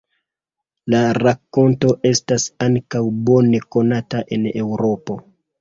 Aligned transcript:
La 0.93 1.01
rakonto 1.17 1.93
estas 2.11 2.47
ankaŭ 2.69 3.03
bone 3.29 3.63
konata 3.77 4.27
en 4.39 4.49
Eŭropo. 4.65 5.21